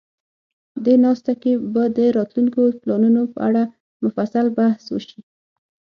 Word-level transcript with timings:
دې 0.85 0.95
ناسته 1.05 1.33
کې 1.41 1.53
به 1.73 1.83
د 1.97 1.99
راتلونکو 2.17 2.61
پلانونو 2.81 3.21
په 3.33 3.39
اړه 3.47 3.63
مفصل 4.03 4.45
بحث 4.57 4.83
وشي. 4.89 5.19